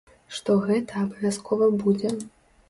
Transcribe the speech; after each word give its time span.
Што 0.37 0.55
гэта 0.69 1.03
абавязкова 1.03 1.69
будзе. 1.83 2.15